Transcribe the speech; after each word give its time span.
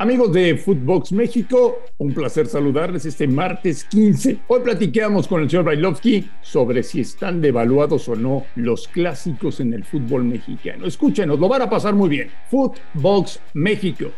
Amigos 0.00 0.32
de 0.32 0.56
Footbox 0.56 1.10
México, 1.10 1.80
un 1.98 2.14
placer 2.14 2.46
saludarles 2.46 3.04
este 3.04 3.26
martes 3.26 3.82
15. 3.82 4.38
Hoy 4.46 4.60
platicamos 4.60 5.26
con 5.26 5.42
el 5.42 5.50
señor 5.50 5.64
Bailovsky 5.64 6.24
sobre 6.40 6.84
si 6.84 7.00
están 7.00 7.40
devaluados 7.40 8.08
o 8.08 8.14
no 8.14 8.44
los 8.54 8.86
clásicos 8.86 9.58
en 9.58 9.72
el 9.72 9.84
fútbol 9.84 10.22
mexicano. 10.22 10.86
Escúchenos, 10.86 11.40
lo 11.40 11.48
van 11.48 11.62
a 11.62 11.68
pasar 11.68 11.96
muy 11.96 12.08
bien. 12.08 12.30
Footbox 12.48 13.40
México. 13.54 14.12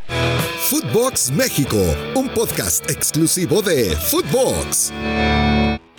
Footbox 0.68 1.32
México, 1.32 1.78
un 2.14 2.28
podcast 2.28 2.90
exclusivo 2.90 3.62
de 3.62 3.96
Footbox. 3.96 4.92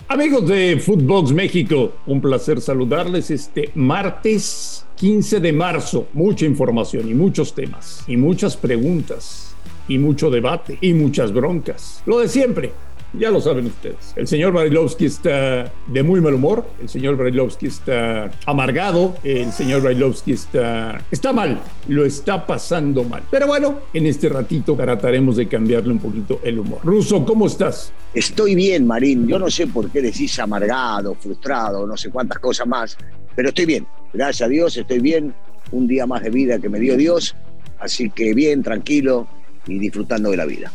Amigos 0.06 0.46
de 0.46 0.78
Footbox 0.78 1.32
México, 1.32 1.94
un 2.06 2.20
placer 2.20 2.60
saludarles 2.60 3.32
este 3.32 3.72
martes 3.74 4.86
15 4.94 5.40
de 5.40 5.52
marzo. 5.52 6.06
Mucha 6.12 6.46
información 6.46 7.08
y 7.08 7.14
muchos 7.14 7.52
temas 7.52 8.04
y 8.06 8.16
muchas 8.16 8.56
preguntas 8.56 9.52
y 9.88 9.98
mucho 9.98 10.30
debate 10.30 10.78
y 10.80 10.92
muchas 10.94 11.32
broncas. 11.32 12.02
Lo 12.06 12.18
de 12.20 12.28
siempre. 12.28 12.72
Ya 13.14 13.30
lo 13.30 13.42
saben 13.42 13.66
ustedes. 13.66 14.14
El 14.16 14.26
señor 14.26 14.54
Barilovsky 14.54 15.04
está 15.04 15.70
de 15.86 16.02
muy 16.02 16.22
mal 16.22 16.32
humor. 16.32 16.64
El 16.80 16.88
señor 16.88 17.18
Barilovsky 17.18 17.66
está 17.66 18.30
amargado. 18.46 19.16
El 19.22 19.52
señor 19.52 19.82
Barilovsky 19.82 20.32
está, 20.32 20.98
está 21.10 21.30
mal. 21.30 21.60
Lo 21.88 22.06
está 22.06 22.46
pasando 22.46 23.04
mal. 23.04 23.22
Pero 23.30 23.46
bueno, 23.46 23.80
en 23.92 24.06
este 24.06 24.30
ratito 24.30 24.74
trataremos 24.76 25.36
de 25.36 25.46
cambiarle 25.46 25.92
un 25.92 25.98
poquito 25.98 26.40
el 26.42 26.58
humor. 26.58 26.80
Ruso, 26.84 27.22
¿cómo 27.26 27.46
estás? 27.46 27.92
Estoy 28.14 28.54
bien, 28.54 28.86
Marín. 28.86 29.28
Yo 29.28 29.38
no 29.38 29.50
sé 29.50 29.66
por 29.66 29.90
qué 29.90 30.00
decís 30.00 30.38
amargado, 30.38 31.14
frustrado, 31.14 31.86
no 31.86 31.98
sé 31.98 32.08
cuántas 32.08 32.38
cosas 32.38 32.66
más. 32.66 32.96
Pero 33.36 33.50
estoy 33.50 33.66
bien. 33.66 33.86
Gracias 34.14 34.46
a 34.46 34.48
Dios, 34.48 34.74
estoy 34.74 35.00
bien. 35.00 35.34
Un 35.70 35.86
día 35.86 36.06
más 36.06 36.22
de 36.22 36.30
vida 36.30 36.58
que 36.58 36.70
me 36.70 36.80
dio 36.80 36.96
Dios. 36.96 37.36
Así 37.78 38.08
que 38.08 38.32
bien, 38.32 38.62
tranquilo 38.62 39.26
y 39.66 39.78
disfrutando 39.78 40.30
de 40.30 40.36
la 40.36 40.46
vida. 40.46 40.72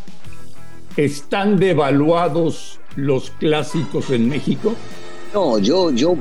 ¿Están 0.96 1.58
devaluados 1.60 2.80
los 2.96 3.30
clásicos 3.32 4.10
en 4.10 4.30
México? 4.30 4.76
No, 5.34 5.60
yo, 5.60 5.92
yo 5.92 6.18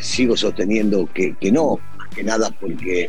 sigo 0.00 0.36
sosteniendo 0.36 1.08
que, 1.12 1.36
que 1.36 1.52
no, 1.52 1.78
más 1.96 2.08
que 2.08 2.24
nada 2.24 2.50
porque, 2.60 3.08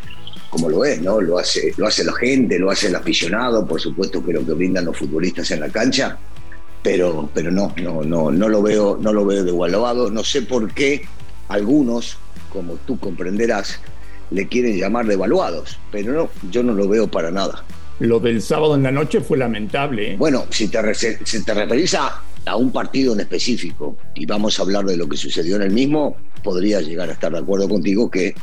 como 0.50 0.70
lo 0.70 0.86
es, 0.86 1.02
¿no? 1.02 1.20
Lo 1.20 1.40
hace, 1.40 1.74
lo 1.78 1.88
hace 1.88 2.04
la 2.04 2.14
gente, 2.14 2.60
lo 2.60 2.70
hace 2.70 2.88
el 2.88 2.96
aficionado, 2.96 3.66
por 3.66 3.82
supuesto 3.82 4.24
que 4.24 4.34
lo 4.34 4.46
que 4.46 4.54
brindan 4.54 4.86
los 4.86 4.98
futbolistas 4.98 5.50
en 5.52 5.62
la 5.62 5.70
cancha, 5.70 6.18
pero, 6.84 7.30
pero 7.34 7.52
no, 7.52 7.74
no, 7.82 8.04
no, 8.04 8.32
no 8.32 8.50
lo 8.50 8.62
veo, 8.62 8.98
no 9.02 9.12
lo 9.12 9.26
veo 9.26 9.44
devaluado. 9.44 10.12
No 10.12 10.24
sé 10.24 10.44
por 10.44 10.72
qué 10.74 11.06
algunos, 11.48 12.18
como 12.52 12.76
tú 12.76 13.00
comprenderás, 13.00 13.80
le 14.32 14.48
quieren 14.48 14.78
llamar 14.78 15.08
devaluados, 15.08 15.80
pero 15.92 16.14
no, 16.14 16.30
yo 16.52 16.64
no 16.64 16.74
lo 16.74 16.88
veo 16.88 17.08
para 17.08 17.32
nada. 17.32 17.64
Lo 18.00 18.20
del 18.20 18.42
sábado 18.42 18.76
en 18.76 18.84
la 18.84 18.92
noche 18.92 19.20
fue 19.20 19.38
lamentable. 19.38 20.14
¿eh? 20.14 20.18
Bueno, 20.18 20.46
si 20.50 20.70
te, 20.70 20.80
si 20.96 21.44
te 21.44 21.54
referís 21.54 21.96
a, 21.96 22.24
un 22.58 22.72
partido 22.72 23.14
en 23.14 23.20
específico 23.20 23.96
y 24.16 24.26
vamos 24.26 24.58
a 24.58 24.64
hablar 24.64 24.84
de 24.86 24.98
lo 24.98 25.08
que 25.08 25.18
sucedió 25.18 25.58
en 25.58 25.62
el 25.64 25.72
mismo, 25.72 26.16
podría 26.44 26.82
llegar 26.82 27.10
a 27.10 27.14
estar 27.14 27.32
de 27.32 27.38
acuerdo 27.38 27.70
contigo 27.70 28.10
que 28.10 28.34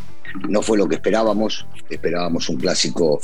no 0.49 0.63
fue 0.63 0.79
lo 0.79 0.87
que 0.87 0.97
esperábamos. 0.97 1.67
Esperábamos 1.91 2.49
un 2.49 2.57
clásico 2.57 3.19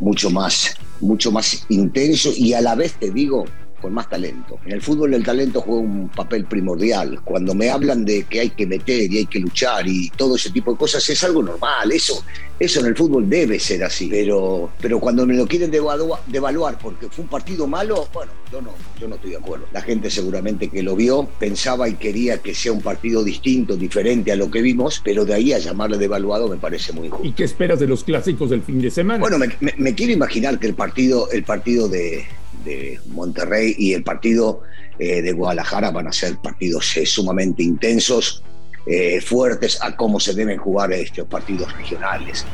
mucho 0.00 0.30
más, 0.30 0.76
mucho 1.00 1.30
más 1.30 1.64
intenso 1.68 2.30
y 2.34 2.54
a 2.54 2.60
la 2.60 2.74
vez 2.74 2.94
te 2.94 3.10
digo, 3.10 3.44
con 3.80 3.92
más 3.92 4.08
talento. 4.08 4.58
En 4.64 4.72
el 4.72 4.82
fútbol 4.82 5.14
el 5.14 5.24
talento 5.24 5.60
juega 5.60 5.82
un 5.82 6.08
papel 6.08 6.44
primordial. 6.44 7.20
Cuando 7.22 7.54
me 7.54 7.70
hablan 7.70 8.04
de 8.04 8.24
que 8.24 8.40
hay 8.40 8.50
que 8.50 8.66
meter 8.66 9.12
y 9.12 9.18
hay 9.18 9.26
que 9.26 9.38
luchar 9.38 9.86
y 9.86 10.10
todo 10.10 10.36
ese 10.36 10.50
tipo 10.50 10.72
de 10.72 10.78
cosas 10.78 11.08
es 11.08 11.22
algo 11.24 11.42
normal. 11.42 11.92
Eso, 11.92 12.24
eso 12.58 12.80
en 12.80 12.86
el 12.86 12.96
fútbol 12.96 13.28
debe 13.28 13.58
ser 13.58 13.84
así. 13.84 14.08
Pero, 14.08 14.70
pero 14.80 14.98
cuando 14.98 15.26
me 15.26 15.34
lo 15.34 15.46
quieren 15.46 15.70
devaluar 15.70 16.78
porque 16.78 17.08
fue 17.08 17.24
un 17.24 17.30
partido 17.30 17.66
malo, 17.66 18.08
bueno, 18.12 18.32
yo 18.50 18.60
no, 18.60 18.70
yo 19.00 19.08
no 19.08 19.16
estoy 19.16 19.30
de 19.30 19.36
acuerdo. 19.36 19.66
La 19.72 19.82
gente 19.82 20.10
seguramente 20.10 20.68
que 20.68 20.82
lo 20.82 20.96
vio 20.96 21.28
pensaba 21.38 21.88
y 21.88 21.94
quería 21.94 22.38
que 22.38 22.54
sea 22.54 22.72
un 22.72 22.80
partido 22.80 23.24
distinto, 23.24 23.76
diferente 23.76 24.32
a 24.32 24.36
lo 24.36 24.50
que 24.50 24.62
vimos, 24.62 25.00
pero 25.04 25.24
de 25.24 25.34
ahí 25.34 25.52
a 25.52 25.58
llamarle 25.58 25.98
devaluado 25.98 26.48
me 26.48 26.56
parece 26.56 26.92
muy 26.92 27.08
injusto. 27.08 27.26
¿Y 27.26 27.32
qué 27.32 27.44
esperas 27.44 27.80
de 27.80 27.86
los 27.86 28.04
clásicos 28.04 28.50
del 28.50 28.62
fin 28.62 28.80
de 28.80 28.90
semana? 28.90 29.20
Bueno, 29.20 29.38
me 29.76 29.94
quiero 29.94 30.12
imaginar 30.12 30.58
que 30.58 30.66
el 30.66 30.74
partido, 30.74 31.30
el 31.30 31.44
partido 31.44 31.88
de, 31.88 32.26
de 32.66 33.00
Monterrey 33.06 33.74
y 33.78 33.94
el 33.94 34.02
partido 34.02 34.62
eh, 34.98 35.22
de 35.22 35.32
Guadalajara 35.32 35.90
van 35.90 36.08
a 36.08 36.12
ser 36.12 36.36
partidos 36.36 36.96
eh, 36.96 37.06
sumamente 37.06 37.62
intensos, 37.62 38.42
eh, 38.86 39.20
fuertes 39.20 39.78
a 39.82 39.96
cómo 39.96 40.18
se 40.18 40.34
deben 40.34 40.58
jugar 40.58 40.92
estos 40.92 41.26
partidos 41.26 41.72
regionales. 41.76 42.44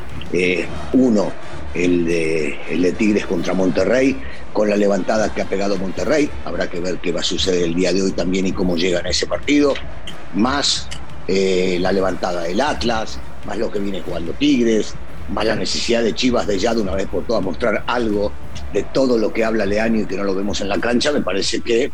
uno, 0.93 1.33
el 1.75 2.05
de, 2.05 2.95
Tigres 2.99 3.27
contra 3.27 3.55
Monterrey, 3.55 4.17
con 4.53 4.69
la 4.69 4.77
levantada 4.77 5.33
que 5.33 5.43
ha 5.43 5.45
pegado 5.47 5.77
Monterrey. 5.77 6.29
Habrá 6.44 6.69
que 6.69 6.81
ver 6.81 6.99
qué 6.99 7.12
va 7.12 7.21
a 7.21 7.25
suceder 7.25 7.65
el 7.65 7.75
día 7.75 7.93
de 7.93 8.03
hoy 8.03 8.12
también 8.12 8.47
y 8.47 8.53
cómo 8.53 8.77
llegan 8.77 9.06
a 9.06 9.11
ese 9.11 9.27
partido. 9.27 9.75
Más 10.34 10.89
la 11.29 11.93
levantada 11.93 12.43
del 12.43 12.61
Atlas, 12.61 13.19
más 13.47 13.56
lo 13.56 13.71
que 13.71 13.79
viene 13.79 14.03
jugando 14.03 14.33
Tigres, 14.33 14.94
más 15.31 15.47
la 15.47 15.56
necesidad 15.56 16.03
de 16.03 16.15
Chivas 16.15 16.47
de 16.47 16.59
ya 16.59 16.75
de 16.75 16.83
una 16.83 16.94
vez 16.94 17.06
por 17.06 17.25
todas 17.27 17.43
mostrar 17.43 17.84
algo 17.87 18.33
de 18.72 18.83
todo 18.83 19.19
lo 19.19 19.33
que 19.33 19.44
habla 19.44 19.66
Leaño 19.66 20.03
y 20.03 20.06
que 20.06 20.16
no 20.16 20.25
lo 20.25 20.34
vemos 20.34 20.60
en 20.60 20.69
la 20.69 20.78
cancha, 20.78 21.12
me 21.12 21.21
parece 21.21 21.60
que 21.60 21.91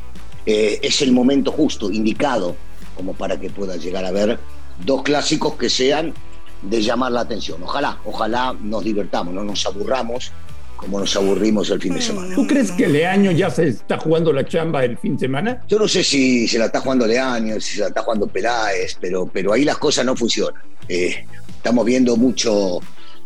eh, 0.46 0.78
es 0.82 1.02
el 1.02 1.12
momento 1.12 1.52
justo, 1.52 1.90
indicado, 1.90 2.56
como 2.94 3.14
para 3.14 3.38
que 3.38 3.50
pueda 3.50 3.76
llegar 3.76 4.04
a 4.04 4.10
ver 4.10 4.38
dos 4.84 5.02
clásicos 5.02 5.54
que 5.54 5.68
sean 5.68 6.14
de 6.62 6.82
llamar 6.82 7.12
la 7.12 7.20
atención. 7.20 7.62
Ojalá, 7.62 7.98
ojalá 8.04 8.54
nos 8.60 8.84
divertamos, 8.84 9.34
no 9.34 9.44
nos 9.44 9.64
aburramos 9.66 10.32
como 10.78 11.00
nos 11.00 11.14
aburrimos 11.16 11.68
el 11.70 11.80
fin 11.80 11.92
de 11.94 12.00
semana. 12.00 12.34
¿Tú 12.36 12.46
crees 12.46 12.70
que 12.70 12.86
Leaño 12.86 13.32
ya 13.32 13.50
se 13.50 13.66
está 13.68 13.98
jugando 13.98 14.32
la 14.32 14.46
chamba 14.46 14.84
el 14.84 14.96
fin 14.96 15.14
de 15.14 15.26
semana? 15.26 15.60
Yo 15.68 15.76
no 15.76 15.88
sé 15.88 16.04
si 16.04 16.46
se 16.46 16.56
la 16.56 16.66
está 16.66 16.80
jugando 16.80 17.04
Leaño, 17.04 17.60
si 17.60 17.74
se 17.74 17.80
la 17.80 17.88
está 17.88 18.02
jugando 18.02 18.28
Peláez, 18.28 18.96
pero, 19.00 19.26
pero 19.26 19.52
ahí 19.52 19.64
las 19.64 19.76
cosas 19.76 20.06
no 20.06 20.16
funcionan. 20.16 20.62
Eh, 20.88 21.26
estamos 21.48 21.84
viendo 21.84 22.16
mucho 22.16 22.78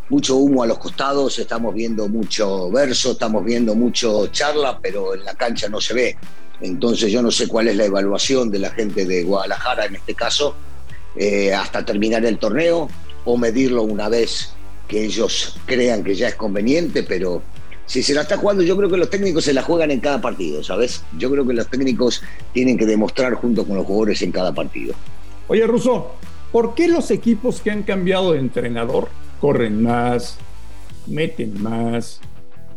mucho 0.09 0.37
humo 0.37 0.63
a 0.63 0.67
los 0.67 0.79
costados, 0.79 1.39
estamos 1.39 1.75
viendo 1.75 2.09
mucho 2.09 2.71
verso, 2.71 3.13
estamos 3.13 3.45
viendo 3.45 3.75
mucho 3.75 4.27
charla, 4.29 4.79
pero 4.81 5.15
en 5.15 5.25
la 5.25 5.35
cancha 5.35 5.69
no 5.69 5.81
se 5.81 5.95
ve. 5.95 6.17
Entonces 6.61 7.11
yo 7.11 7.23
no 7.23 7.31
sé 7.31 7.49
cuál 7.49 7.69
es 7.69 7.77
la 7.77 7.87
evaluación 7.87 8.51
de 8.51 8.59
la 8.59 8.71
gente 8.71 9.05
de 9.05 9.25
Guadalajara 9.25 9.87
en 9.87 9.97
este 9.97 10.15
caso, 10.15 10.55
eh, 11.17 11.53
hasta 11.53 11.85
terminar 11.85 12.25
el 12.25 12.39
torneo 12.39 12.89
o 13.25 13.37
medirlo 13.37 13.83
una 13.83 14.09
vez 14.09 14.53
que 14.89 15.05
ellos 15.05 15.57
crean 15.67 16.05
que 16.05 16.15
ya 16.15 16.29
es 16.29 16.35
conveniente, 16.35 17.03
pero 17.03 17.43
si 17.87 18.03
se 18.03 18.15
la 18.15 18.23
está 18.23 18.37
jugando, 18.37 18.62
yo 18.62 18.77
creo 18.77 18.89
que 18.89 18.97
los 18.97 19.11
técnicos 19.11 19.45
se 19.45 19.53
la 19.53 19.62
juegan 19.62 19.91
en 19.91 20.01
cada 20.01 20.21
partido, 20.21 20.62
¿sabes? 20.62 21.03
Yo 21.19 21.31
creo 21.31 21.47
que 21.47 21.53
los 21.53 21.69
técnicos 21.69 22.23
tienen 22.53 22.79
que 22.79 22.87
demostrar 22.87 23.35
junto 23.35 23.67
con 23.67 23.77
los 23.77 23.87
jugadores 23.87 24.23
en 24.23 24.33
cada 24.33 24.55
partido. 24.55 24.95
Oye, 25.49 25.67
Russo, 25.67 26.12
¿por 26.53 26.75
qué 26.75 26.89
los 26.89 27.11
equipos 27.11 27.61
que 27.61 27.71
han 27.71 27.83
cambiado 27.83 28.33
de 28.33 28.39
entrenador 28.39 29.09
corren 29.43 29.83
más, 29.83 30.37
meten 31.09 31.61
más, 31.61 32.21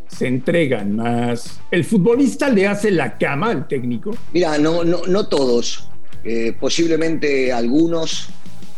se 0.07 0.25
entregan 0.25 0.95
más. 0.95 1.59
¿El 1.69 1.85
futbolista 1.85 2.49
le 2.49 2.67
hace 2.67 2.89
la 2.89 3.19
cama 3.19 3.51
al 3.51 3.67
técnico? 3.67 4.17
Mira, 4.33 4.57
no, 4.57 4.83
no, 4.83 5.01
no 5.05 5.27
todos. 5.27 5.87
Eh, 6.23 6.57
posiblemente 6.59 7.53
algunos, 7.53 8.29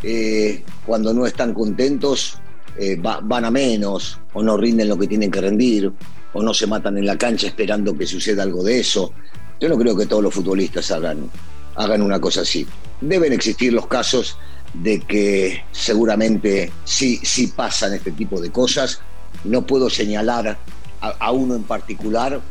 eh, 0.03 0.65
cuando 0.85 1.13
no 1.13 1.25
están 1.25 1.53
contentos, 1.53 2.39
eh, 2.77 2.97
van 2.99 3.45
a 3.45 3.51
menos, 3.51 4.19
o 4.33 4.43
no 4.43 4.57
rinden 4.57 4.89
lo 4.89 4.97
que 4.97 5.07
tienen 5.07 5.31
que 5.31 5.39
rendir, 5.39 5.89
o 6.33 6.43
no 6.43 6.53
se 6.53 6.67
matan 6.67 6.97
en 6.97 7.05
la 7.05 7.17
cancha 7.17 7.47
esperando 7.47 7.97
que 7.97 8.05
suceda 8.05 8.43
algo 8.43 8.65
de 8.65 8.81
eso. 8.81 9.13
Yo 9.61 9.69
no 9.69 9.77
creo 9.77 9.95
que 9.95 10.07
todos 10.07 10.21
los 10.21 10.33
futbolistas 10.33 10.91
hagan, 10.91 11.29
hagan 11.75 12.01
una 12.01 12.19
cosa 12.19 12.41
así. 12.41 12.67
Deben 12.99 13.31
existir 13.31 13.71
los 13.71 13.87
casos 13.87 14.37
de 14.73 14.99
que 14.99 15.63
seguramente 15.71 16.71
sí, 16.83 17.19
sí 17.23 17.47
pasan 17.47 17.93
este 17.93 18.11
tipo 18.11 18.39
de 18.41 18.51
cosas. 18.51 19.01
No 19.43 19.65
puedo 19.65 19.89
señalar 19.89 20.57
a, 21.01 21.31
uno 21.31 21.55
en 21.55 21.63
particular, 21.63 22.41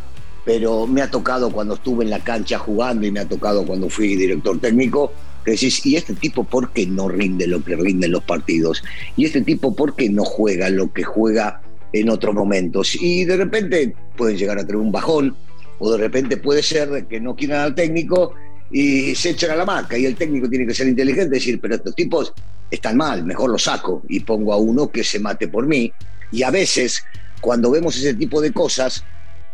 pero 0.44 0.87
me 0.87 1.03
ha 1.03 1.11
tocado 1.11 1.50
cuando 1.50 1.75
estuve 1.75 2.05
en 2.05 2.11
la 2.11 2.23
cancha 2.23 2.58
jugando 2.58 3.06
y 3.06 3.11
me 3.11 3.20
ha 3.20 3.29
tocado 3.29 3.64
cuando 3.67 3.91
fui 3.91 4.17
director 4.17 4.58
técnico, 4.61 5.12
que 5.44 5.52
decís, 5.52 5.85
¿y 5.85 5.96
este 5.96 6.14
tipo 6.14 6.44
por 6.44 6.73
qué 6.73 6.87
no 6.87 7.08
rinde 7.08 7.46
lo 7.46 7.62
que 7.62 7.76
rinden 7.76 8.12
los 8.12 8.25
partidos? 8.25 8.82
¿Y 9.17 9.26
este 9.26 9.43
tipo 9.43 9.75
por 9.75 9.94
qué 9.94 10.08
no 10.08 10.25
juega 10.25 10.69
lo 10.70 10.93
que 10.93 11.05
juega 11.05 11.61
en 11.93 12.11
otros 12.11 12.35
momentos? 12.35 12.96
Y 13.00 13.25
de 13.25 13.37
repente 13.37 13.94
pueden 14.17 14.37
llegar 14.37 14.58
a 14.58 14.62
tener 14.62 14.76
un 14.76 14.93
bajón, 14.93 15.37
o 15.79 15.93
de 15.93 15.99
repente 15.99 16.37
puede 16.37 16.62
ser 16.62 17.06
que 17.06 17.20
no 17.20 17.37
quieran 17.37 17.61
al 17.61 17.75
técnico 17.75 18.35
y 18.71 19.15
se 19.15 19.31
echan 19.31 19.51
a 19.51 19.57
la 19.57 19.65
marca 19.65 19.97
y 19.97 20.07
el 20.07 20.17
técnico 20.17 20.49
tiene 20.49 20.67
que 20.67 20.75
ser 20.75 20.89
inteligente 20.89 21.37
y 21.37 21.39
decir, 21.39 21.61
pero 21.61 21.77
estos 21.77 21.95
tipos 21.95 22.33
están 22.71 22.97
mal, 22.97 23.25
mejor 23.25 23.51
los 23.51 23.63
saco 23.63 24.03
y 24.09 24.21
pongo 24.21 24.53
a 24.53 24.57
uno 24.57 24.91
que 24.91 25.05
se 25.05 25.19
mate 25.19 25.49
por 25.49 25.67
mí. 25.67 25.93
Y 26.33 26.43
a 26.43 26.51
veces, 26.51 27.03
cuando 27.41 27.71
vemos 27.71 27.97
ese 27.97 28.15
tipo 28.15 28.41
de 28.41 28.53
cosas, 28.53 29.05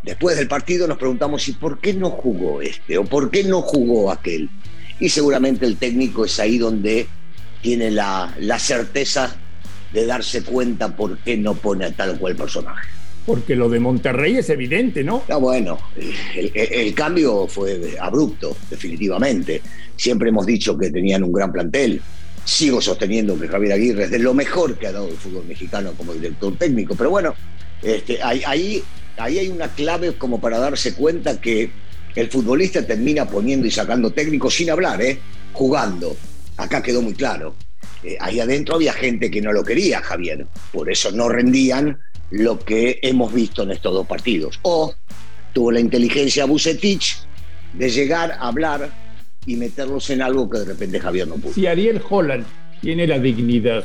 después 0.03 0.37
del 0.37 0.49
partido 0.49 0.89
nos 0.89 0.99
preguntamos, 0.99 1.47
¿y 1.49 1.53
por 1.53 1.79
qué 1.79 1.95
no 1.95 2.11
jugó 2.11 2.63
este? 2.63 2.99
¿O 2.99 3.05
por 3.05 3.31
qué 3.31 3.45
no 3.45 3.61
jugó 3.63 4.11
aquel? 4.11 4.49
Y 4.99 5.09
seguramente 5.09 5.67
el 5.67 5.77
técnico 5.77 6.25
es 6.25 6.39
ahí 6.39 6.59
donde 6.59 7.07
tiene 7.61 7.91
la, 7.91 8.35
la 8.41 8.59
certeza 8.59 9.37
de 9.93 10.07
darse 10.07 10.43
cuenta 10.43 10.97
por 10.97 11.19
qué 11.19 11.37
no 11.37 11.55
pone 11.55 11.85
a 11.85 11.93
tal 11.93 12.11
o 12.11 12.19
cual 12.19 12.35
personaje. 12.35 12.89
Porque 13.27 13.55
lo 13.55 13.69
de 13.69 13.81
Monterrey 13.81 14.37
es 14.37 14.51
evidente, 14.51 15.05
¿no? 15.05 15.23
Ah, 15.29 15.37
bueno, 15.37 15.79
el, 16.35 16.95
cambio 16.95 17.47
fue 17.47 17.97
abrupto, 18.01 18.57
definitivamente. 18.69 19.63
Siempre 19.97 20.31
hemos 20.31 20.47
dicho 20.47 20.77
que 20.77 20.91
tenían 20.91 21.23
un 21.23 21.33
gran 21.33 21.53
plantel. 21.53 22.01
Sigo 22.45 22.81
sosteniendo 22.81 23.39
que 23.39 23.47
Javier 23.47 23.73
Aguirre 23.75 24.05
es 24.05 24.11
de 24.11 24.19
lo 24.19 24.35
mejor 24.35 24.77
que 24.77 24.89
ha 24.89 24.93
dado 24.93 25.09
el 25.09 25.17
fútbol 25.17 25.45
mexicano 25.47 25.93
como 25.97 26.13
director 26.13 26.57
técnico, 26.57 26.97
pero 26.97 27.11
bueno, 27.11 27.35
este, 27.83 28.21
ahí 28.23 28.83
hay 29.17 29.49
una 29.49 29.69
clave 29.69 30.15
como 30.15 30.41
para 30.41 30.59
darse 30.59 30.95
cuenta 30.95 31.41
que 31.41 31.71
el 32.15 32.29
futbolista 32.29 32.87
termina 32.87 33.27
poniendo 33.27 33.67
y 33.67 33.71
sacando 33.71 34.11
técnicos 34.11 34.55
sin 34.55 34.71
hablar, 34.71 35.01
¿eh? 35.01 35.19
jugando. 35.53 36.17
Acá 36.57 36.83
quedó 36.83 37.01
muy 37.01 37.15
claro. 37.15 37.55
Eh, 38.03 38.17
ahí 38.21 38.41
adentro 38.41 38.75
había 38.75 38.93
gente 38.93 39.31
que 39.31 39.41
no 39.41 39.53
lo 39.53 39.65
quería, 39.65 40.01
Javier. 40.01 40.47
Por 40.73 40.91
eso 40.91 41.11
no 41.13 41.29
rendían 41.29 41.99
lo 42.33 42.59
que 42.59 42.99
hemos 43.03 43.33
visto 43.33 43.63
en 43.63 43.71
estos 43.71 43.93
dos 43.93 44.07
partidos. 44.07 44.59
O 44.63 44.95
tuvo 45.53 45.71
la 45.71 45.81
inteligencia 45.81 46.47
Bucetich 46.47 47.19
de 47.75 47.91
llegar 47.91 48.33
a 48.33 48.49
hablar 48.49 48.91
y 49.47 49.57
meterlos 49.57 50.09
en 50.11 50.23
algo 50.23 50.49
que 50.49 50.61
de 50.61 50.65
repente 50.65 50.99
Javier 50.99 51.29
no 51.29 51.35
pudo. 51.35 51.53
Si 51.53 51.67
Ariel 51.67 52.01
Holland 52.09 52.45
tiene 52.81 53.07
la 53.07 53.19
dignidad 53.19 53.85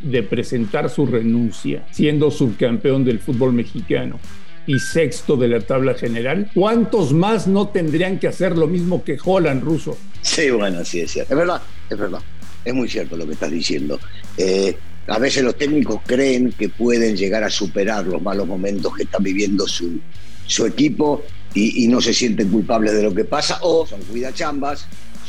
de 0.00 0.22
presentar 0.22 0.90
su 0.90 1.06
renuncia 1.06 1.86
siendo 1.90 2.30
subcampeón 2.30 3.04
del 3.04 3.18
fútbol 3.18 3.52
mexicano 3.52 4.18
y 4.66 4.78
sexto 4.78 5.36
de 5.36 5.48
la 5.48 5.60
tabla 5.60 5.94
general, 5.94 6.50
¿cuántos 6.54 7.12
más 7.12 7.48
no 7.48 7.68
tendrían 7.68 8.20
que 8.20 8.28
hacer 8.28 8.56
lo 8.56 8.68
mismo 8.68 9.02
que 9.02 9.18
Holland, 9.22 9.62
ruso? 9.62 9.98
Sí, 10.20 10.50
bueno, 10.50 10.84
sí, 10.84 11.00
es 11.00 11.10
cierto. 11.10 11.34
Es 11.34 11.38
verdad, 11.38 11.62
es 11.90 11.98
verdad. 11.98 12.20
Es 12.64 12.72
muy 12.72 12.88
cierto 12.88 13.16
lo 13.16 13.26
que 13.26 13.32
estás 13.32 13.50
diciendo. 13.50 13.98
Eh, 14.36 14.76
a 15.12 15.18
veces 15.18 15.44
los 15.44 15.58
técnicos 15.58 16.00
creen 16.06 16.52
que 16.52 16.70
pueden 16.70 17.14
llegar 17.14 17.44
a 17.44 17.50
superar 17.50 18.06
los 18.06 18.22
malos 18.22 18.46
momentos 18.46 18.94
que 18.96 19.02
está 19.02 19.18
viviendo 19.18 19.68
su, 19.68 20.00
su 20.46 20.64
equipo 20.64 21.22
y, 21.52 21.86
no 21.88 22.00
se 22.00 22.14
sienten 22.14 22.48
culpables 22.48 22.94
de 22.94 23.02
lo 23.02 23.14
que 23.14 23.26
pasa 23.26 23.58
o 23.60 23.86
son 23.86 24.00
cuidachambas 24.04 24.86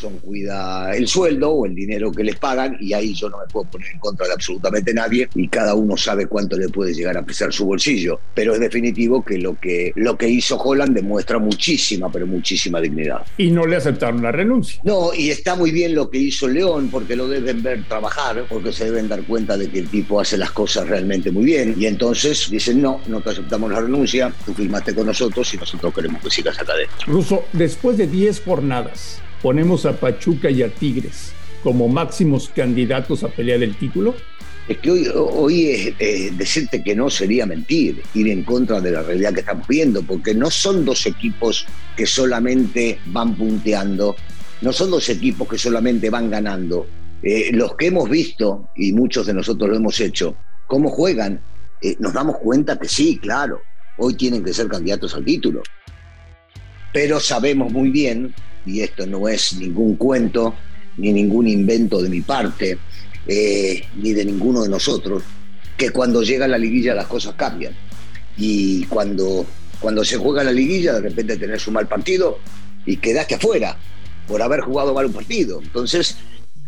cuida 0.10 0.96
el 0.96 1.08
sueldo 1.08 1.52
o 1.52 1.66
el 1.66 1.76
dinero 1.76 2.12
que 2.12 2.24
les 2.24 2.36
pagan 2.38 2.78
y 2.80 2.94
ahí 2.94 3.14
yo 3.14 3.30
no 3.30 3.38
me 3.38 3.46
puedo 3.52 3.70
poner 3.70 3.92
en 3.92 4.00
contra 4.00 4.28
de 4.28 4.34
absolutamente 4.34 4.94
nadie 4.94 5.30
y 5.36 5.48
cada 5.48 5.76
uno 5.76 5.98
sabe 5.98 6.28
cuánto 6.28 6.58
le 6.58 6.70
puede 6.70 6.94
llegar 6.94 7.18
a 7.18 7.24
pesar 7.24 7.52
su 7.54 7.66
bolsillo. 7.66 8.20
Pero 8.34 8.54
es 8.54 8.60
definitivo 8.60 9.24
que 9.24 9.38
lo 9.38 9.60
que, 9.60 9.92
lo 9.96 10.18
que 10.18 10.30
hizo 10.30 10.58
Holland 10.58 10.96
demuestra 10.96 11.40
muchísima, 11.40 12.12
pero 12.12 12.28
muchísima 12.28 12.80
dignidad. 12.82 13.26
Y 13.38 13.52
no 13.52 13.66
le 13.66 13.76
aceptaron 13.76 14.22
la 14.22 14.32
renuncia. 14.32 14.82
No, 14.84 15.14
y 15.14 15.30
está 15.30 15.56
muy 15.56 15.72
bien 15.72 15.96
lo 15.96 16.10
que 16.10 16.18
hizo 16.18 16.48
León 16.48 16.90
porque 16.92 17.16
lo 17.16 17.28
deben 17.28 17.62
ver 17.64 17.84
trabajar, 17.88 18.46
porque 18.50 18.72
se 18.72 18.86
deben 18.86 19.08
dar 19.08 19.24
cuenta 19.24 19.58
de 19.58 19.70
que 19.70 19.80
el 19.80 19.90
tipo 19.90 20.20
hace 20.20 20.38
las 20.38 20.52
cosas 20.52 20.88
realmente 20.88 21.32
muy 21.32 21.46
bien. 21.46 21.76
Y 21.78 21.86
entonces 21.86 22.50
dicen, 22.50 22.82
no, 22.82 23.02
no 23.08 23.22
te 23.22 23.32
aceptamos 23.32 23.72
la 23.72 23.82
renuncia, 23.82 24.34
tú 24.46 24.54
firmaste 24.54 24.94
con 24.94 25.08
nosotros 25.08 25.54
y 25.54 25.58
nosotros 25.58 25.94
queremos 25.94 26.22
que 26.22 26.30
sigas 26.30 26.60
acá 26.60 26.74
adentro. 26.74 26.98
Ruso, 27.08 27.46
después 27.54 27.98
de 27.98 28.08
10 28.08 28.42
jornadas, 28.42 29.22
ponemos 29.44 29.86
a 29.86 30.00
Pachuca 30.00 30.50
y 30.50 30.64
a 30.64 30.70
Tigres 30.74 31.34
como 31.62 31.88
máximos 31.88 32.50
candidatos 32.50 33.24
a 33.24 33.28
pelear 33.28 33.62
el 33.62 33.76
título? 33.76 34.16
Es 34.68 34.78
que 34.78 34.90
hoy, 34.90 35.08
hoy 35.14 35.96
decirte 36.38 36.82
que 36.82 36.96
no 36.96 37.10
sería 37.10 37.46
mentir, 37.46 38.02
ir 38.14 38.30
en 38.30 38.44
contra 38.44 38.80
de 38.80 38.92
la 38.92 39.04
realidad 39.04 39.34
que 39.34 39.42
estamos 39.42 39.68
viendo, 39.68 40.02
porque 40.04 40.34
no 40.34 40.50
son 40.50 40.86
dos 40.86 41.06
equipos 41.06 41.68
que 41.98 42.06
solamente 42.06 42.98
van 43.08 43.36
punteando, 43.36 44.16
no 44.62 44.72
son 44.72 44.92
dos 44.92 45.10
equipos 45.10 45.48
que 45.50 45.58
solamente 45.58 46.10
van 46.10 46.32
ganando. 46.32 46.88
Eh, 47.22 47.52
los 47.54 47.76
que 47.76 47.88
hemos 47.88 48.10
visto, 48.10 48.70
y 48.76 48.94
muchos 48.94 49.26
de 49.26 49.34
nosotros 49.34 49.70
lo 49.70 49.76
hemos 49.76 50.00
hecho, 50.00 50.36
cómo 50.68 50.90
juegan, 50.90 51.42
eh, 51.82 51.96
nos 52.00 52.14
damos 52.14 52.38
cuenta 52.38 52.80
que 52.80 52.88
sí, 52.88 53.18
claro, 53.18 53.62
hoy 53.98 54.14
tienen 54.16 54.44
que 54.44 54.54
ser 54.54 54.70
candidatos 54.70 55.14
al 55.16 55.26
título. 55.26 55.62
Pero 56.94 57.20
sabemos 57.20 57.72
muy 57.72 57.90
bien 57.90 58.34
y 58.66 58.82
esto 58.82 59.06
no 59.06 59.28
es 59.28 59.54
ningún 59.54 59.96
cuento 59.96 60.56
ni 60.98 61.12
ningún 61.12 61.48
invento 61.48 62.02
de 62.02 62.10
mi 62.10 62.22
parte, 62.22 62.78
eh, 63.28 63.84
ni 63.96 64.14
de 64.14 64.26
ninguno 64.26 64.64
de 64.64 64.70
nosotros, 64.70 65.24
que 65.76 65.90
cuando 65.90 66.22
llega 66.22 66.48
la 66.48 66.58
liguilla 66.58 66.94
las 66.94 67.08
cosas 67.08 67.34
cambian. 67.36 67.74
Y 68.38 68.86
cuando, 68.86 69.46
cuando 69.80 70.04
se 70.04 70.18
juega 70.18 70.44
la 70.44 70.52
liguilla, 70.52 70.94
de 70.94 71.02
repente 71.02 71.38
tenés 71.38 71.68
un 71.68 71.76
mal 71.76 71.88
partido 71.88 72.40
y 72.86 72.98
quedaste 72.98 73.36
afuera 73.36 73.78
por 74.28 74.42
haber 74.42 74.62
jugado 74.62 74.94
mal 74.94 75.08
un 75.08 75.14
partido. 75.14 75.62
Entonces, 75.62 76.18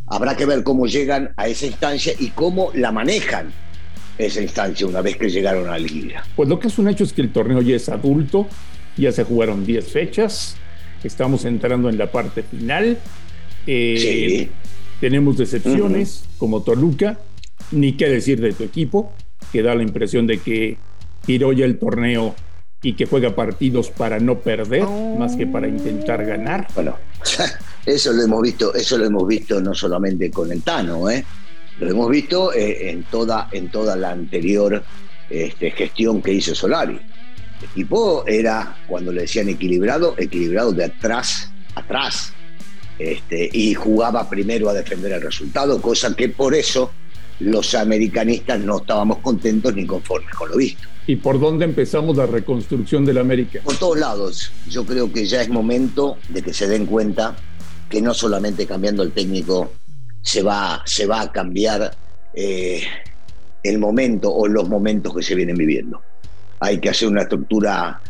habrá 0.08 0.36
que 0.36 0.46
ver 0.46 0.64
cómo 0.64 0.88
llegan 0.88 1.34
a 1.38 1.48
esa 1.48 1.66
instancia 1.66 2.14
y 2.20 2.30
cómo 2.30 2.72
la 2.74 2.92
manejan 2.92 3.52
esa 4.18 4.42
instancia 4.42 4.88
una 4.88 5.02
vez 5.02 5.18
que 5.18 5.30
llegaron 5.30 5.68
a 5.68 5.72
la 5.72 5.80
liguilla. 5.80 6.24
Pues 6.36 6.48
lo 6.48 6.60
que 6.60 6.68
es 6.68 6.78
un 6.78 6.88
hecho 6.88 7.04
es 7.04 7.14
que 7.14 7.22
el 7.22 7.32
torneo 7.32 7.62
ya 7.62 7.76
es 7.76 7.90
adulto, 7.90 8.48
ya 8.98 9.12
se 9.12 9.24
jugaron 9.24 9.66
10 9.66 9.88
fechas, 9.88 10.56
Estamos 11.06 11.46
entrando 11.46 11.90
en 11.90 11.98
la 11.98 12.12
parte 12.12 12.44
final. 12.44 12.98
Eh, 13.68 14.50
tenemos 15.00 15.38
decepciones 15.38 16.26
como 16.38 16.64
Toluca, 16.64 17.20
ni 17.72 17.94
qué 17.94 18.10
decir 18.10 18.42
de 18.42 18.54
tu 18.54 18.64
equipo, 18.64 19.14
que 19.52 19.62
da 19.62 19.76
la 19.76 19.84
impresión 19.84 20.26
de 20.28 20.40
que 20.40 20.78
tiró 21.26 21.54
ya 21.54 21.66
el 21.66 21.78
torneo 21.78 22.36
y 22.82 22.94
que 22.94 23.06
juega 23.06 23.36
partidos 23.36 23.90
para 23.90 24.20
no 24.20 24.40
perder, 24.40 24.84
más 25.18 25.36
que 25.36 25.48
para 25.48 25.68
intentar 25.68 26.26
ganar. 26.26 26.68
Bueno, 26.76 26.98
eso 27.86 28.14
lo 28.14 28.24
hemos 28.24 28.42
visto, 28.42 28.74
eso 28.74 28.98
lo 28.98 29.06
hemos 29.06 29.28
visto 29.28 29.62
no 29.62 29.74
solamente 29.74 30.30
con 30.32 30.52
el 30.52 30.62
Tano, 30.62 31.10
¿eh? 31.10 31.24
lo 31.80 31.90
hemos 31.90 32.10
visto 32.10 32.54
eh, 32.54 32.90
en, 32.90 33.04
toda, 33.04 33.50
en 33.52 33.70
toda 33.70 33.96
la 33.96 34.12
anterior 34.12 34.84
este, 35.30 35.72
gestión 35.72 36.22
que 36.22 36.34
hizo 36.34 36.56
Solari. 36.56 37.00
El 37.62 37.70
equipo 37.70 38.26
era, 38.28 38.78
cuando 38.88 39.12
le 39.12 39.22
decían 39.22 39.50
equilibrado, 39.50 40.16
equilibrado 40.18 40.72
de 40.72 40.86
atrás, 40.86 41.52
atrás. 41.76 42.34
Este, 42.98 43.50
y 43.52 43.74
jugaba 43.74 44.30
primero 44.30 44.70
a 44.70 44.74
defender 44.74 45.12
el 45.12 45.22
resultado, 45.22 45.82
cosa 45.82 46.16
que 46.16 46.30
por 46.30 46.56
eso 46.56 46.92
los 47.40 47.76
americanistas 47.76 48.60
no 48.62 48.78
estábamos 48.78 49.18
contentos 49.18 49.76
ni 49.76 49.86
conformes 49.86 50.34
con 50.34 50.50
lo 50.50 50.58
visto. 50.58 50.88
¿Y 51.08 51.18
por 51.18 51.40
dónde 51.40 51.66
empezamos 51.66 52.18
la 52.18 52.26
reconstrucción 52.26 53.06
del 53.06 53.18
América? 53.18 53.60
Por 53.64 53.78
todos 53.78 54.00
lados. 54.00 54.52
Yo 54.70 54.86
creo 54.86 55.12
que 55.12 55.26
ya 55.26 55.42
es 55.42 55.50
momento 55.50 56.18
de 56.30 56.42
que 56.42 56.54
se 56.54 56.68
den 56.68 56.86
cuenta 56.86 57.36
que 57.90 58.02
no 58.02 58.14
solamente 58.14 58.66
cambiando 58.66 59.04
el 59.04 59.12
técnico 59.12 59.72
se 60.22 60.42
va, 60.42 60.82
se 60.86 61.06
va 61.06 61.22
a 61.22 61.32
cambiar 61.32 61.96
eh, 62.34 62.82
el 63.62 63.78
momento 63.78 64.34
o 64.34 64.48
los 64.48 64.68
momentos 64.68 65.14
que 65.14 65.22
se 65.22 65.36
vienen 65.36 65.56
viviendo 65.56 66.02
hay 66.66 66.80
que 66.80 66.90
hacer 66.90 67.08
una 67.08 67.22
estructura 67.22 68.02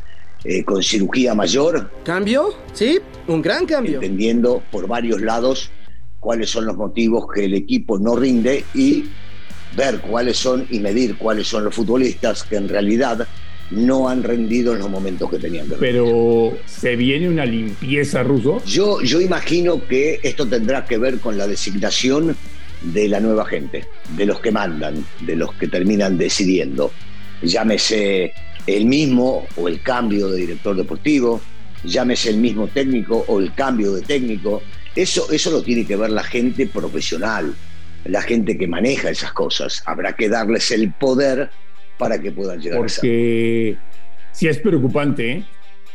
eh, 0.43 0.63
con 0.63 0.81
cirugía 0.81 1.33
mayor. 1.33 1.89
¿Cambio? 2.03 2.55
Sí, 2.73 2.99
un 3.27 3.41
gran 3.41 3.65
cambio. 3.65 3.95
Entendiendo 3.95 4.63
por 4.71 4.87
varios 4.87 5.21
lados 5.21 5.71
cuáles 6.19 6.49
son 6.49 6.65
los 6.65 6.77
motivos 6.77 7.25
que 7.33 7.45
el 7.45 7.53
equipo 7.53 7.99
no 7.99 8.15
rinde 8.15 8.63
y 8.73 9.05
ver 9.75 9.99
cuáles 9.99 10.37
son 10.37 10.65
y 10.69 10.79
medir 10.79 11.17
cuáles 11.17 11.47
son 11.47 11.65
los 11.65 11.75
futbolistas 11.75 12.43
que 12.43 12.55
en 12.55 12.69
realidad 12.69 13.27
no 13.71 14.07
han 14.07 14.23
rendido 14.23 14.73
en 14.73 14.79
los 14.79 14.89
momentos 14.89 15.29
que 15.29 15.39
tenían 15.39 15.67
que 15.67 15.75
Pero 15.75 16.53
¿se 16.65 16.95
viene 16.95 17.27
una 17.27 17.45
limpieza 17.45 18.23
ruso? 18.23 18.63
Yo, 18.65 19.01
yo 19.01 19.19
imagino 19.19 19.85
que 19.87 20.19
esto 20.23 20.47
tendrá 20.47 20.85
que 20.85 20.97
ver 20.97 21.19
con 21.19 21.37
la 21.37 21.47
designación 21.47 22.35
de 22.81 23.07
la 23.07 23.19
nueva 23.19 23.45
gente, 23.45 23.85
de 24.15 24.25
los 24.25 24.39
que 24.39 24.51
mandan, 24.51 25.03
de 25.21 25.35
los 25.35 25.53
que 25.55 25.67
terminan 25.67 26.17
decidiendo 26.17 26.91
llámese 27.47 28.33
el 28.67 28.85
mismo 28.85 29.47
o 29.55 29.67
el 29.67 29.81
cambio 29.81 30.29
de 30.29 30.39
director 30.41 30.75
deportivo, 30.75 31.41
llámese 31.83 32.29
el 32.29 32.37
mismo 32.37 32.67
técnico 32.67 33.25
o 33.27 33.39
el 33.39 33.53
cambio 33.53 33.93
de 33.93 34.01
técnico. 34.01 34.61
Eso, 34.95 35.31
eso 35.31 35.51
lo 35.51 35.61
tiene 35.61 35.85
que 35.85 35.95
ver 35.95 36.09
la 36.09 36.23
gente 36.23 36.67
profesional, 36.67 37.53
la 38.05 38.21
gente 38.21 38.57
que 38.57 38.67
maneja 38.67 39.09
esas 39.09 39.33
cosas. 39.33 39.83
Habrá 39.85 40.13
que 40.13 40.29
darles 40.29 40.71
el 40.71 40.91
poder 40.93 41.49
para 41.97 42.19
que 42.21 42.31
puedan 42.31 42.59
llegar 42.59 42.77
a. 42.77 42.81
Porque 42.81 43.77
si 44.31 44.47
es 44.47 44.57
preocupante, 44.59 45.31
¿eh? 45.31 45.43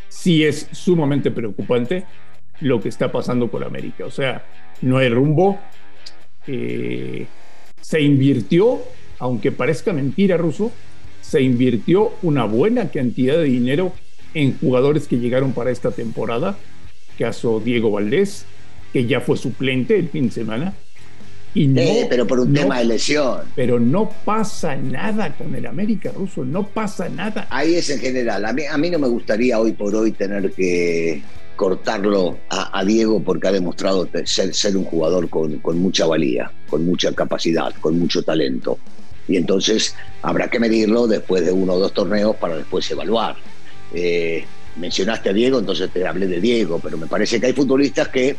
sí 0.08 0.44
es 0.44 0.68
sumamente 0.72 1.30
preocupante 1.30 2.04
lo 2.60 2.80
que 2.80 2.88
está 2.88 3.10
pasando 3.10 3.50
con 3.50 3.64
América. 3.64 4.04
O 4.04 4.10
sea, 4.10 4.44
no 4.82 4.98
hay 4.98 5.08
rumbo. 5.08 5.58
Eh, 6.46 7.26
se 7.80 8.00
invirtió, 8.00 8.80
aunque 9.18 9.52
parezca 9.52 9.92
mentira, 9.92 10.36
Ruso, 10.36 10.72
se 11.20 11.42
invirtió 11.42 12.12
una 12.22 12.44
buena 12.44 12.90
cantidad 12.90 13.36
de 13.36 13.44
dinero 13.44 13.92
en 14.34 14.58
jugadores 14.58 15.06
que 15.06 15.18
llegaron 15.18 15.52
para 15.52 15.70
esta 15.70 15.90
temporada, 15.90 16.56
caso 17.18 17.60
Diego 17.60 17.90
Valdés, 17.90 18.44
que 18.92 19.06
ya 19.06 19.20
fue 19.20 19.36
suplente 19.36 19.96
el 19.96 20.08
fin 20.08 20.26
de 20.26 20.32
semana. 20.32 20.74
Y 21.52 21.66
no, 21.66 21.82
pero 22.08 22.26
por 22.28 22.38
un 22.38 22.54
tema 22.54 22.78
de 22.78 22.84
lesión. 22.84 23.40
Pero 23.56 23.80
no 23.80 24.08
pasa 24.24 24.76
nada 24.76 25.36
con 25.36 25.52
el 25.54 25.66
América 25.66 26.12
Ruso, 26.12 26.44
no 26.44 26.66
pasa 26.68 27.08
nada. 27.08 27.48
Ahí 27.50 27.74
es 27.74 27.90
en 27.90 27.98
general. 27.98 28.44
A 28.44 28.52
mí, 28.52 28.62
a 28.70 28.78
mí 28.78 28.88
no 28.88 29.00
me 29.00 29.08
gustaría 29.08 29.58
hoy 29.58 29.72
por 29.72 29.92
hoy 29.94 30.12
tener 30.12 30.52
que 30.52 31.22
cortarlo 31.56 32.38
a, 32.48 32.84
Diego 32.84 33.20
porque 33.22 33.48
ha 33.48 33.52
demostrado 33.52 34.08
ser, 34.24 34.54
ser 34.54 34.76
un 34.76 34.84
jugador 34.84 35.28
con, 35.28 35.58
con 35.58 35.78
mucha 35.78 36.06
valía, 36.06 36.50
con 36.70 36.86
mucha 36.86 37.12
capacidad, 37.12 37.74
con 37.80 37.98
mucho 37.98 38.22
talento 38.22 38.78
Y 39.30 39.36
entonces 39.36 39.94
habrá 40.22 40.48
que 40.48 40.58
medirlo 40.58 41.06
después 41.06 41.44
de 41.46 41.52
uno 41.52 41.74
o 41.74 41.78
dos 41.78 41.94
torneos 41.94 42.34
para 42.34 42.56
después 42.56 42.90
evaluar. 42.90 43.36
Eh, 43.94 44.44
mencionaste 44.74 45.30
a 45.30 45.32
Diego, 45.32 45.60
entonces 45.60 45.88
te 45.92 46.04
hablé 46.04 46.26
de 46.26 46.40
Diego, 46.40 46.80
pero 46.82 46.98
me 46.98 47.06
parece 47.06 47.40
que 47.40 47.46
hay 47.46 47.52
futbolistas 47.52 48.08
que 48.08 48.34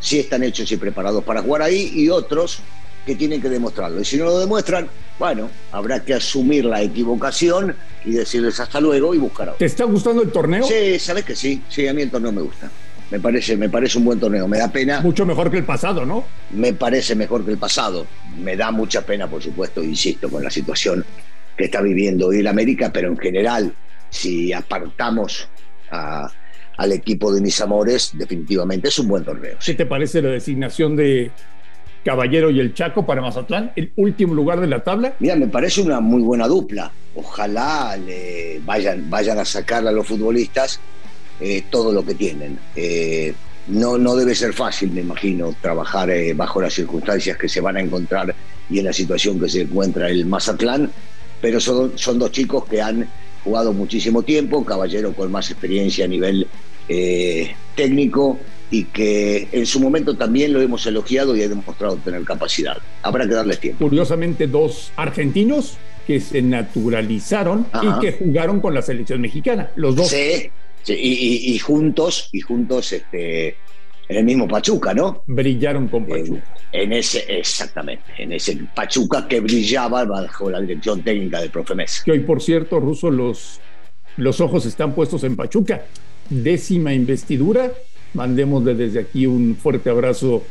sí 0.00 0.18
están 0.18 0.42
hechos 0.42 0.70
y 0.70 0.76
preparados 0.76 1.24
para 1.24 1.40
jugar 1.40 1.62
ahí 1.62 1.90
y 1.94 2.10
otros 2.10 2.58
que 3.06 3.14
tienen 3.14 3.40
que 3.40 3.48
demostrarlo. 3.48 4.02
Y 4.02 4.04
si 4.04 4.18
no 4.18 4.26
lo 4.26 4.38
demuestran, 4.38 4.86
bueno, 5.18 5.48
habrá 5.72 6.04
que 6.04 6.12
asumir 6.12 6.66
la 6.66 6.82
equivocación 6.82 7.74
y 8.04 8.12
decirles 8.12 8.60
hasta 8.60 8.82
luego 8.82 9.14
y 9.14 9.18
buscar 9.18 9.48
a 9.48 9.52
otro. 9.52 9.58
¿Te 9.60 9.64
está 9.64 9.84
gustando 9.84 10.20
el 10.20 10.30
torneo? 10.30 10.66
Sí, 10.66 10.98
sabes 10.98 11.24
que 11.24 11.34
sí, 11.34 11.62
sí, 11.70 11.88
a 11.88 11.94
mí 11.94 12.02
el 12.02 12.10
torneo 12.10 12.32
me 12.32 12.42
gusta. 12.42 12.70
Me 13.14 13.20
parece, 13.20 13.56
me 13.56 13.68
parece 13.68 13.96
un 13.96 14.06
buen 14.06 14.18
torneo, 14.18 14.48
me 14.48 14.58
da 14.58 14.72
pena. 14.72 15.00
Mucho 15.00 15.24
mejor 15.24 15.48
que 15.48 15.58
el 15.58 15.64
pasado, 15.64 16.04
¿no? 16.04 16.24
Me 16.50 16.72
parece 16.72 17.14
mejor 17.14 17.44
que 17.44 17.52
el 17.52 17.58
pasado. 17.58 18.08
Me 18.36 18.56
da 18.56 18.72
mucha 18.72 19.02
pena, 19.02 19.30
por 19.30 19.40
supuesto, 19.40 19.84
insisto, 19.84 20.28
con 20.28 20.42
la 20.42 20.50
situación 20.50 21.04
que 21.56 21.66
está 21.66 21.80
viviendo 21.80 22.26
hoy 22.26 22.40
el 22.40 22.48
América, 22.48 22.90
pero 22.92 23.06
en 23.06 23.16
general, 23.16 23.72
si 24.10 24.52
apartamos 24.52 25.48
al 25.90 26.90
equipo 26.90 27.32
de 27.32 27.40
mis 27.40 27.60
amores, 27.60 28.10
definitivamente 28.14 28.88
es 28.88 28.98
un 28.98 29.06
buen 29.06 29.22
torneo. 29.22 29.58
¿Qué 29.64 29.74
te 29.74 29.86
parece 29.86 30.20
la 30.20 30.30
designación 30.30 30.96
de 30.96 31.30
Caballero 32.04 32.50
y 32.50 32.58
el 32.58 32.74
Chaco 32.74 33.06
para 33.06 33.20
Mazatlán, 33.20 33.70
el 33.76 33.92
último 33.94 34.34
lugar 34.34 34.60
de 34.60 34.66
la 34.66 34.82
tabla? 34.82 35.14
Mira, 35.20 35.36
me 35.36 35.46
parece 35.46 35.82
una 35.82 36.00
muy 36.00 36.22
buena 36.22 36.48
dupla. 36.48 36.90
Ojalá 37.14 37.96
le 37.96 38.60
vayan, 38.64 39.08
vayan 39.08 39.38
a 39.38 39.44
sacar 39.44 39.86
a 39.86 39.92
los 39.92 40.04
futbolistas 40.04 40.80
eh, 41.40 41.64
todo 41.70 41.92
lo 41.92 42.04
que 42.04 42.14
tienen. 42.14 42.58
Eh, 42.76 43.34
no, 43.68 43.98
no 43.98 44.14
debe 44.14 44.34
ser 44.34 44.52
fácil, 44.52 44.92
me 44.92 45.00
imagino, 45.00 45.54
trabajar 45.60 46.10
eh, 46.10 46.34
bajo 46.34 46.60
las 46.60 46.74
circunstancias 46.74 47.36
que 47.36 47.48
se 47.48 47.60
van 47.60 47.76
a 47.76 47.80
encontrar 47.80 48.34
y 48.68 48.78
en 48.78 48.84
la 48.84 48.92
situación 48.92 49.40
que 49.40 49.48
se 49.48 49.62
encuentra 49.62 50.08
el 50.08 50.26
Mazatlán, 50.26 50.90
pero 51.40 51.60
son, 51.60 51.98
son 51.98 52.18
dos 52.18 52.30
chicos 52.30 52.64
que 52.66 52.80
han 52.80 53.08
jugado 53.42 53.72
muchísimo 53.72 54.22
tiempo, 54.22 54.64
caballero 54.64 55.12
con 55.14 55.30
más 55.30 55.50
experiencia 55.50 56.04
a 56.04 56.08
nivel 56.08 56.46
técnico 57.74 58.38
y 58.70 58.84
que 58.84 59.48
en 59.52 59.66
su 59.66 59.80
momento 59.80 60.16
también 60.16 60.52
lo 60.52 60.60
hemos 60.60 60.86
elogiado 60.86 61.36
y 61.36 61.42
ha 61.42 61.48
demostrado 61.48 61.96
tener 61.96 62.24
capacidad. 62.24 62.76
Habrá 63.02 63.26
que 63.26 63.34
darles 63.34 63.60
tiempo. 63.60 63.84
Curiosamente, 63.84 64.46
dos 64.46 64.92
argentinos 64.96 65.78
que 66.06 66.20
se 66.20 66.42
naturalizaron 66.42 67.66
y 67.82 68.00
que 68.00 68.12
jugaron 68.12 68.60
con 68.60 68.74
la 68.74 68.82
selección 68.82 69.20
mexicana, 69.20 69.70
los 69.76 69.96
dos. 69.96 70.08
Sí, 70.08 70.50
y, 70.86 71.58
juntos, 71.58 72.28
y 72.32 72.40
juntos 72.40 72.92
este, 72.92 73.56
en 74.08 74.16
el 74.16 74.24
mismo 74.24 74.46
Pachuca, 74.46 74.92
¿no? 74.92 75.22
Brillaron 75.26 75.88
con 75.88 76.06
Pachuca. 76.06 76.42
En, 76.72 76.92
ese, 76.92 77.24
exactamente, 77.28 78.04
en 78.18 78.32
ese 78.32 78.58
Pachuca 78.74 79.26
que 79.26 79.40
brillaba 79.40 80.04
bajo 80.04 80.50
la 80.50 80.60
dirección 80.60 81.02
técnica 81.02 81.40
del 81.40 81.50
profe 81.50 81.74
Mesa. 81.74 82.02
Que 82.04 82.12
hoy, 82.12 82.20
por 82.20 82.42
cierto, 82.42 82.80
Ruso, 82.80 83.10
los, 83.10 83.60
los 84.16 84.40
ojos 84.40 84.66
están 84.66 84.94
puestos 84.94 85.24
en 85.24 85.36
Pachuca. 85.36 85.84
Décima 86.28 86.92
investidura. 86.92 87.72
Mandémosle 88.14 88.74
desde 88.74 89.00
aquí 89.00 89.26
un 89.26 89.56
fuerte 89.56 89.90
abrazo 89.90 90.44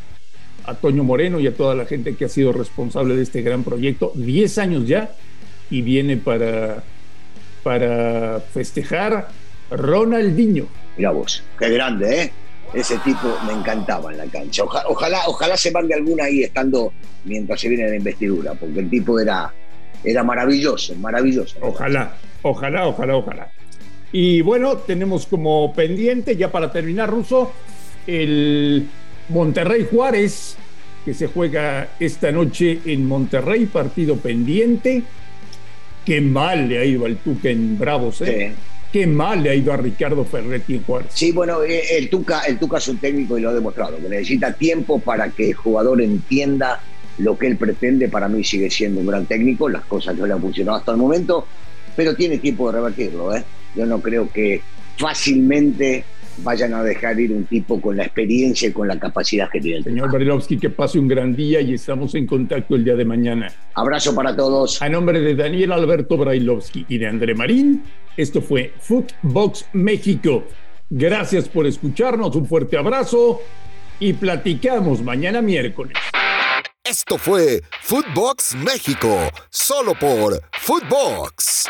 a 0.66 0.76
Toño 0.76 1.04
Moreno 1.04 1.40
y 1.40 1.48
a 1.48 1.56
toda 1.56 1.76
la 1.76 1.86
gente 1.86 2.16
que 2.16 2.26
ha 2.26 2.30
sido 2.30 2.52
responsable 2.52 3.16
de 3.16 3.24
este 3.24 3.42
gran 3.42 3.64
proyecto. 3.64 4.12
Diez 4.16 4.58
años 4.58 4.88
ya 4.88 5.16
y 5.70 5.82
viene 5.82 6.18
para, 6.18 6.84
para 7.64 8.42
festejar 8.54 9.30
Ronaldinho. 9.74 10.68
Mira 10.98 11.12
vos, 11.12 11.44
qué 11.58 11.70
grande, 11.70 12.22
¿eh? 12.22 12.32
Ese 12.74 12.98
tipo 13.00 13.38
me 13.46 13.54
encantaba 13.54 14.12
en 14.12 14.18
la 14.18 14.26
cancha. 14.26 14.64
Ojalá, 14.64 15.22
ojalá, 15.28 15.58
se 15.58 15.72
mande 15.72 15.94
alguna 15.94 16.26
ahí 16.26 16.44
estando 16.44 16.92
mientras 17.26 17.60
se 17.62 17.70
viene 17.70 17.88
la 17.88 17.96
investidura, 17.96 18.54
porque 18.54 18.80
el 18.80 18.90
tipo 18.90 19.20
era, 19.20 19.54
era 20.04 20.24
maravilloso, 20.24 20.96
maravilloso. 20.96 21.58
Ojalá, 21.62 22.16
ojalá, 22.42 22.88
ojalá, 22.88 23.16
ojalá. 23.16 23.52
Y 24.12 24.42
bueno, 24.42 24.78
tenemos 24.78 25.28
como 25.28 25.74
pendiente, 25.74 26.36
ya 26.36 26.52
para 26.52 26.72
terminar, 26.72 27.10
Ruso, 27.10 27.52
el 28.08 28.88
Monterrey 29.30 29.88
Juárez, 29.90 30.56
que 31.06 31.14
se 31.14 31.28
juega 31.28 31.90
esta 32.00 32.32
noche 32.32 32.80
en 32.86 33.08
Monterrey, 33.08 33.66
partido 33.66 34.18
pendiente. 34.18 35.04
Qué 36.06 36.22
mal 36.22 36.70
le 36.70 36.80
ha 36.80 36.86
ido 36.86 37.06
al 37.06 37.18
Tuca 37.18 37.50
en 37.50 37.78
Bravos, 37.78 38.22
¿eh? 38.22 38.54
Qué 38.94 39.08
mal 39.08 39.42
le 39.42 39.50
ha 39.50 39.56
ido 39.56 39.74
a 39.74 39.78
Ricardo 39.78 40.24
Ferretti 40.24 40.76
en 40.76 40.84
Juárez. 40.84 41.08
Sí, 41.14 41.32
bueno, 41.32 41.64
eh, 41.64 41.98
el 41.98 42.10
Tuca, 42.10 42.42
el 42.42 42.60
Tuca 42.60 42.78
es 42.78 42.88
un 42.88 42.98
técnico 42.98 43.38
y 43.38 43.42
lo 43.42 43.50
ha 43.50 43.54
demostrado, 43.54 43.98
que 43.98 44.08
necesita 44.08 44.54
tiempo 44.54 45.00
para 45.00 45.30
que 45.32 45.50
el 45.50 45.56
jugador 45.56 46.00
entienda 46.00 46.80
lo 47.18 47.36
que 47.36 47.48
él 47.48 47.58
pretende. 47.58 48.08
Para 48.08 48.30
mí 48.30 48.44
sigue 48.44 48.70
siendo 48.70 49.02
un 49.02 49.08
gran 49.08 49.26
técnico, 49.26 49.68
las 49.68 49.84
cosas 49.86 50.16
no 50.16 50.28
le 50.28 50.34
han 50.34 50.42
funcionado 50.42 50.78
hasta 50.78 50.92
el 50.92 50.98
momento, 50.98 51.48
pero 51.96 52.16
tiene 52.16 52.38
tiempo 52.38 52.72
de 52.72 52.78
revertirlo. 52.78 53.36
¿eh? 53.36 53.44
Yo 53.76 53.88
no 53.88 54.00
creo 54.00 54.32
que 54.32 54.62
fácilmente 54.96 56.06
vayan 56.38 56.74
a 56.74 56.84
dejar 56.84 57.20
ir 57.20 57.32
un 57.32 57.46
tipo 57.46 57.80
con 57.80 57.98
la 57.98 58.04
experiencia 58.04 58.70
y 58.70 58.72
con 58.72 58.88
la 58.88 59.00
capacidad 59.00 59.50
que 59.50 59.60
tiene. 59.60 59.84
Señor 59.84 60.12
Barilovsky, 60.12 60.58
que 60.58 60.70
pase 60.70 61.00
un 61.00 61.08
gran 61.08 61.36
día 61.36 61.62
y 61.62 61.74
estamos 61.74 62.16
en 62.16 62.26
contacto 62.26 62.76
el 62.76 62.84
día 62.84 62.96
de 62.96 63.06
mañana. 63.06 63.52
Abrazo 63.76 64.16
para 64.16 64.36
todos. 64.36 64.82
A 64.82 64.90
nombre 64.90 65.20
de 65.22 65.36
Daniel 65.36 65.72
Alberto 65.72 66.18
Brailovsky 66.18 66.86
y 66.90 66.98
de 66.98 67.08
André 67.08 67.36
Marín, 67.36 67.84
esto 68.18 68.42
fue 68.42 68.74
Footbox 68.80 69.68
México. 69.74 70.44
Gracias 70.90 71.50
por 71.50 71.66
escucharnos, 71.66 72.36
un 72.36 72.46
fuerte 72.46 72.78
abrazo 72.78 73.42
y 74.00 74.14
platicamos 74.14 75.02
mañana 75.02 75.42
miércoles. 75.42 75.98
Esto 76.84 77.18
fue 77.18 77.62
Footbox 77.82 78.56
México, 78.56 79.18
solo 79.50 79.94
por 79.96 80.42
Footbox. 80.60 81.66